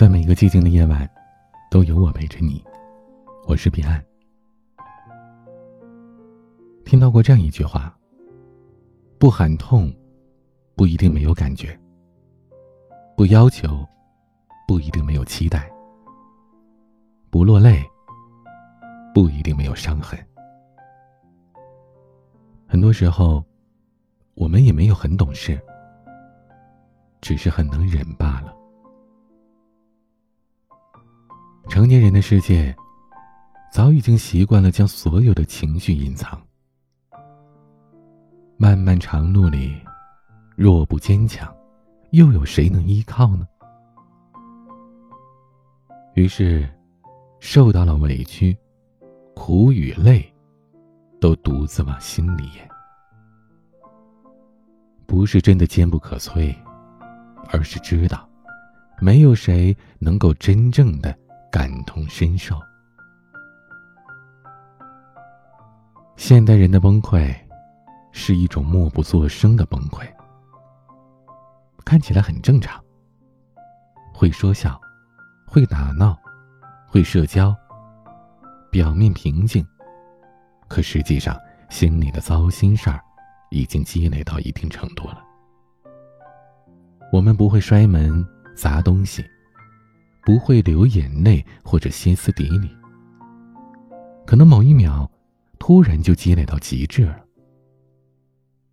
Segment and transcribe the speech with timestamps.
[0.00, 1.06] 在每个寂静的夜晚，
[1.70, 2.64] 都有我陪着你。
[3.46, 4.02] 我是彼岸。
[6.86, 7.94] 听到过这样一句话：
[9.18, 9.92] 不喊痛，
[10.74, 11.78] 不一定没有感觉；
[13.14, 13.86] 不要求，
[14.66, 15.70] 不一定没有期待；
[17.28, 17.84] 不落泪，
[19.14, 20.18] 不一定没有伤痕。
[22.66, 23.44] 很多时候，
[24.32, 25.60] 我们也没有很懂事，
[27.20, 28.49] 只是很能忍罢了。
[31.70, 32.74] 成年人的世界，
[33.72, 36.36] 早已经习惯了将所有的情绪隐藏。
[38.56, 39.80] 漫漫长路里，
[40.56, 41.48] 若不坚强，
[42.10, 43.46] 又有谁能依靠呢？
[46.14, 46.68] 于是，
[47.38, 48.54] 受到了委屈，
[49.36, 50.28] 苦与累，
[51.20, 52.68] 都独自往心里咽。
[55.06, 56.52] 不是真的坚不可摧，
[57.48, 58.28] 而是知道，
[59.00, 61.16] 没有谁能够真正的。
[61.50, 62.58] 感同身受。
[66.16, 67.34] 现代人的崩溃，
[68.12, 70.06] 是一种默不作声的崩溃。
[71.84, 72.80] 看起来很正常，
[74.14, 74.80] 会说笑，
[75.46, 76.16] 会打闹，
[76.86, 77.56] 会社交，
[78.70, 79.66] 表面平静，
[80.68, 81.36] 可实际上
[81.68, 83.00] 心里的糟心事儿，
[83.50, 85.24] 已经积累到一定程度了。
[87.12, 89.24] 我们不会摔门、砸东西。
[90.30, 92.70] 不会流眼泪或者歇斯底里，
[94.24, 95.10] 可能某一秒，
[95.58, 97.18] 突然就积累到极致了。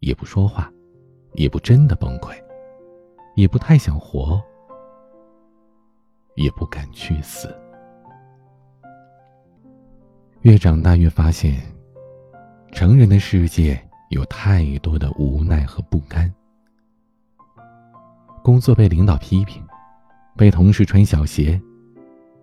[0.00, 0.70] 也不说话，
[1.32, 2.34] 也不真的崩溃，
[3.36, 4.38] 也不太想活，
[6.34, 7.48] 也不敢去死。
[10.42, 11.58] 越长大越发现，
[12.70, 16.30] 成人的世界有太多的无奈和不甘。
[18.44, 19.65] 工作被领导批评。
[20.36, 21.60] 被同事穿小鞋，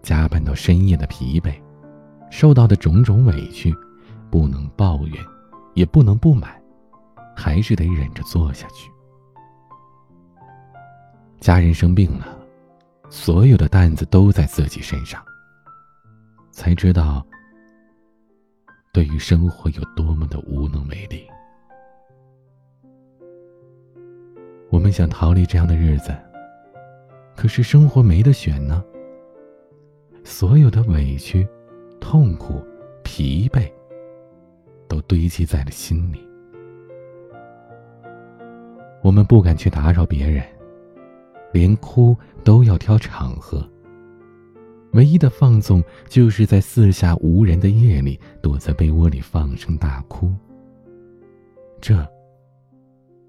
[0.01, 1.53] 加班到深夜的疲惫，
[2.31, 3.71] 受到的种种委屈，
[4.31, 5.23] 不能抱怨，
[5.75, 6.59] 也不能不满，
[7.35, 8.89] 还是得忍着做下去。
[11.39, 12.35] 家人生病了，
[13.09, 15.23] 所有的担子都在自己身上，
[16.51, 17.23] 才知道，
[18.91, 21.27] 对于生活有多么的无能为力。
[24.71, 26.11] 我们想逃离这样的日子。
[27.35, 28.83] 可是生活没得选呢。
[30.23, 31.47] 所有的委屈、
[31.99, 32.63] 痛苦、
[33.03, 33.71] 疲惫，
[34.87, 36.25] 都堆积在了心里。
[39.01, 40.43] 我们不敢去打扰别人，
[41.51, 43.69] 连哭都要挑场合。
[44.93, 50.31] 唯一的放纵，就是在四下无人的夜里，躲在被窝里放声大哭。
[51.81, 52.07] 这，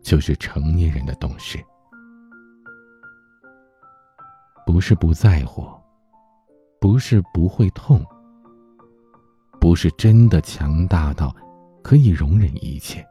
[0.00, 1.58] 就是成年人的懂事。
[4.66, 5.66] 不是不在乎，
[6.80, 8.04] 不是不会痛，
[9.60, 11.34] 不是真的强大到
[11.82, 13.04] 可以容忍一切，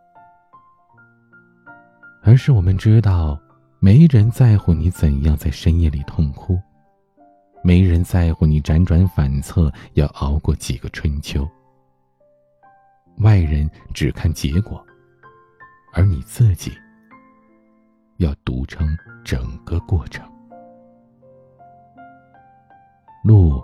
[2.24, 3.40] 而是我们知道，
[3.80, 6.59] 没人在乎你怎样在深夜里痛哭，
[7.63, 11.47] 没人在乎你辗转反侧要熬过几个春秋。
[13.19, 14.84] 外人只看结果，
[15.94, 16.72] 而你自己
[18.18, 20.33] 要独撑整个过程。
[23.24, 23.64] 路，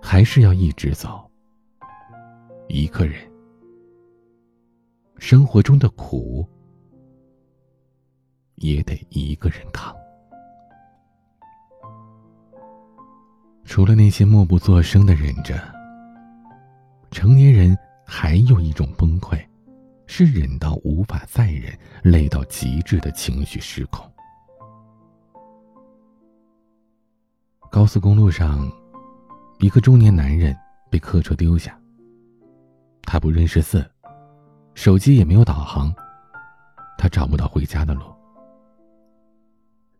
[0.00, 1.30] 还是要一直走。
[2.68, 3.30] 一个人，
[5.18, 6.48] 生活中的苦，
[8.54, 9.94] 也得一个人扛。
[13.64, 15.54] 除了那些默不作声的忍着，
[17.10, 19.38] 成年人还有一种崩溃，
[20.06, 24.11] 是忍到无法再忍，累到极致的情绪失控。
[27.72, 28.70] 高速公路上，
[29.58, 30.54] 一个中年男人
[30.90, 31.74] 被客车丢下。
[33.00, 33.90] 他不认识字，
[34.74, 35.90] 手机也没有导航，
[36.98, 38.02] 他找不到回家的路。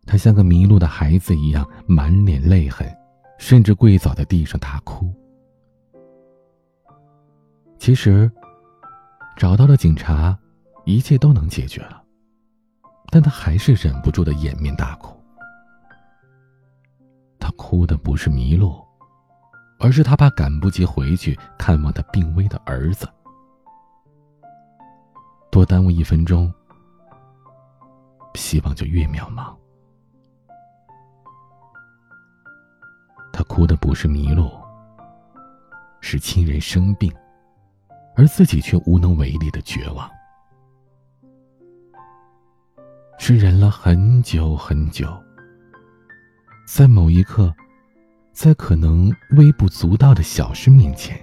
[0.05, 2.87] 他像个迷路的孩子一样，满脸泪痕，
[3.39, 5.11] 甚至跪倒在地上大哭。
[7.79, 8.31] 其实，
[9.35, 10.37] 找到了警察，
[10.85, 12.03] 一切都能解决了，
[13.09, 15.12] 但他还是忍不住的掩面大哭。
[17.43, 18.81] 他哭的不是迷路，
[19.77, 23.05] 而是他怕赶不及回去看望他病危的儿子。
[25.51, 26.51] 多耽误一分钟，
[28.35, 29.53] 希望就越渺茫。
[33.33, 34.49] 他哭的不是迷路，
[35.99, 37.13] 是亲人生病，
[38.15, 40.09] 而自己却无能为力的绝望，
[43.19, 45.21] 是忍了很久很久。
[46.65, 47.53] 在某一刻，
[48.31, 51.15] 在可能微不足道的小事面前，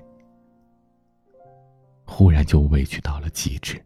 [2.05, 3.83] 忽然就委屈到了极致，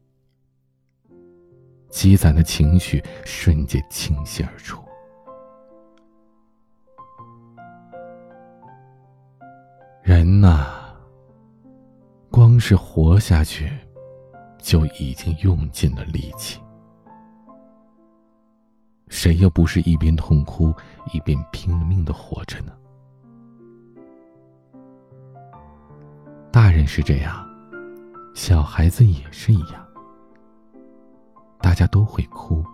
[1.89, 4.83] 积攒的情绪瞬间倾泻而出。
[10.03, 10.95] 人呐，
[12.31, 13.73] 光是活下去，
[14.59, 16.61] 就已经用尽了力气。
[19.15, 20.75] 谁又不是一边痛哭，
[21.13, 22.73] 一边拼了命的活着呢？
[26.51, 27.49] 大人是这样，
[28.35, 29.87] 小孩子也是一样。
[31.61, 32.65] 大家都会哭，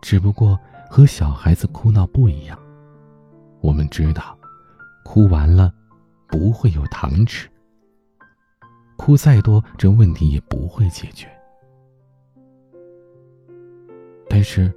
[0.00, 0.56] 只不过
[0.88, 2.56] 和小孩子哭闹不一样。
[3.60, 4.38] 我们知道，
[5.04, 5.74] 哭完了
[6.28, 7.50] 不会有糖吃，
[8.96, 11.28] 哭再多这问题也不会解决。
[14.32, 14.72] 但是，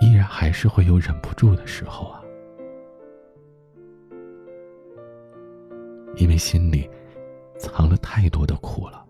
[0.00, 2.20] 依然还是会有忍不住的时候啊。
[6.16, 6.90] 因为心里
[7.56, 9.06] 藏了太多的苦了，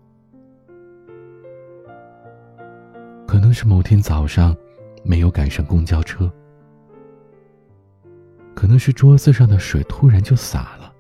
[3.27, 4.55] 可能是某天早上
[5.03, 6.31] 没有赶上公交车，
[8.55, 10.93] 可能是桌子上的水突然就洒了，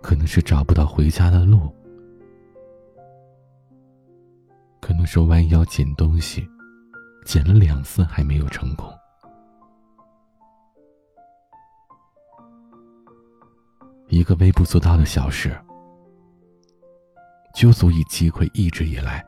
[0.00, 1.70] 可能是找不到回家的路，
[4.80, 6.48] 可能是弯腰捡东西，
[7.24, 8.92] 捡了两次还没有成功。
[14.08, 15.60] 一个微不足道的小事，
[17.54, 19.24] 就足以击溃一直以来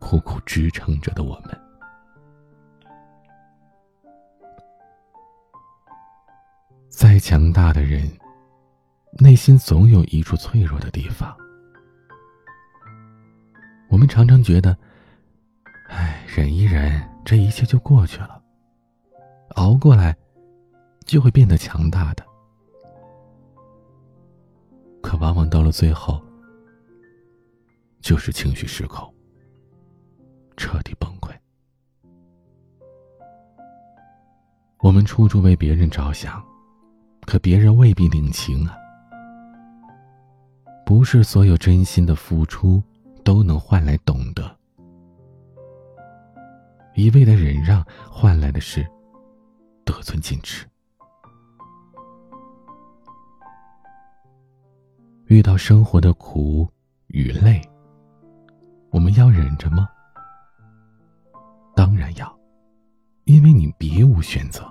[0.00, 1.60] 苦苦支撑着的我们。
[6.88, 8.10] 再强大的人，
[9.18, 11.36] 内心总有一处脆弱的地方。
[13.94, 14.76] 我们常常觉得，
[15.88, 18.42] 哎，忍一忍，这一切就过去了，
[19.50, 20.16] 熬过来，
[21.04, 22.24] 就会变得强大的。
[25.00, 26.20] 可往往到了最后，
[28.00, 29.08] 就是情绪失控，
[30.56, 31.30] 彻底崩溃。
[34.80, 36.44] 我们处处为别人着想，
[37.26, 38.76] 可别人未必领情啊。
[40.84, 42.82] 不是所有真心的付出
[43.24, 44.54] 都能换来懂得，
[46.94, 48.86] 一味的忍让换来的是
[49.84, 50.66] 得寸进尺。
[55.26, 56.68] 遇到生活的苦
[57.06, 57.60] 与累，
[58.90, 59.88] 我们要忍着吗？
[61.74, 62.38] 当然要，
[63.24, 64.62] 因为你别无选择。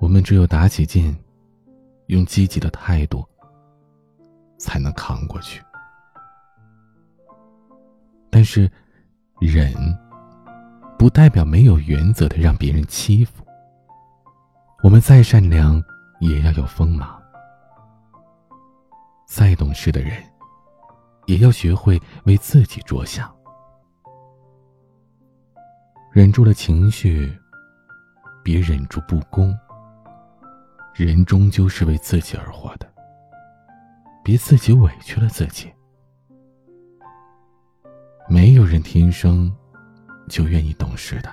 [0.00, 1.14] 我们只有打起劲，
[2.06, 3.22] 用积极的态度，
[4.58, 5.62] 才能扛过去。
[8.40, 8.70] 但是，
[9.38, 9.70] 忍，
[10.98, 13.44] 不代表没有原则的让别人欺负。
[14.82, 15.78] 我们再善良，
[16.20, 17.20] 也要有锋芒。
[19.26, 20.12] 再懂事的人，
[21.26, 23.30] 也要学会为自己着想。
[26.10, 27.30] 忍住了情绪，
[28.42, 29.54] 别忍住不公。
[30.94, 32.90] 人终究是为自己而活的，
[34.24, 35.70] 别自己委屈了自己。
[38.30, 39.52] 没有人天生
[40.28, 41.28] 就愿意懂事的，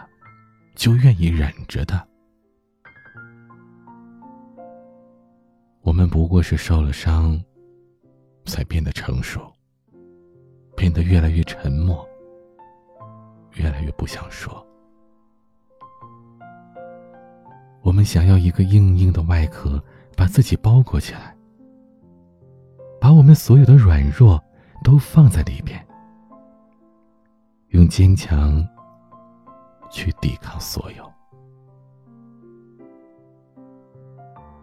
[0.76, 2.06] 就愿意忍着的。
[5.82, 7.40] 我们不过是受了伤。
[8.46, 9.42] 才变得成熟，
[10.74, 12.08] 变得越来越沉默，
[13.56, 14.66] 越来越不想说。
[17.82, 19.84] 我们想要一个硬硬的外壳，
[20.16, 21.36] 把自己包裹起来，
[23.02, 24.42] 把我们所有的软弱
[24.82, 25.86] 都放在里边，
[27.70, 28.66] 用坚强
[29.90, 31.14] 去抵抗所有。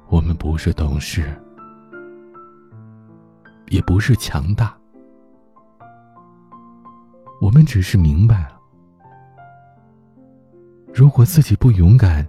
[0.08, 1.40] 我们不是懂事。
[3.68, 4.76] 也不是强大，
[7.40, 8.60] 我们只是明白了，
[10.94, 12.28] 如果自己不勇敢，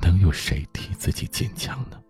[0.00, 2.00] 能有谁替自己坚强呢？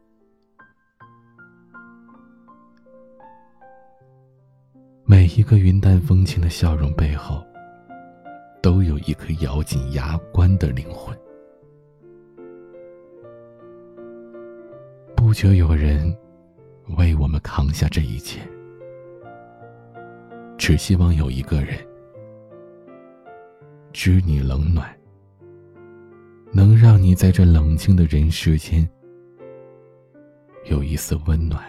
[5.13, 7.45] 每一个云淡风轻的笑容背后，
[8.63, 11.15] 都有一颗咬紧牙关的灵魂。
[15.15, 16.17] 不久有人。
[16.97, 18.41] 为我们扛下这一切，
[20.59, 21.79] 只希望有一个人
[23.93, 24.95] 知你冷暖，
[26.53, 28.87] 能让你在这冷清的人世间
[30.65, 31.63] 有一丝温暖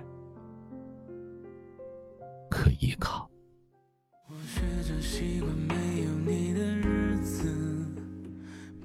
[2.50, 3.23] 可依靠。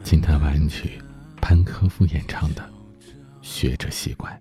[0.04, 0.98] 听他玩曲，
[1.36, 2.62] 潘科夫演唱的
[3.42, 4.32] 《学着习惯》。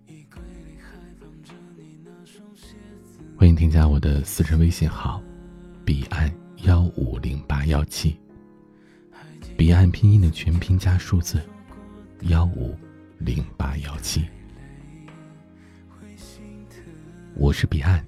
[3.35, 5.21] 欢迎添加我的私人微信号：
[5.83, 8.17] 彼岸幺五零八幺七。
[9.57, 11.41] 彼岸拼音的全拼加数字：
[12.21, 12.73] 幺五
[13.17, 14.25] 零八幺七。
[17.35, 18.05] 我是彼岸。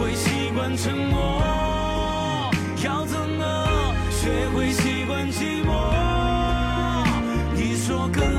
[0.00, 1.42] 会习惯沉默，
[2.84, 5.72] 要怎么学会习惯寂寞？
[7.54, 8.37] 你说更。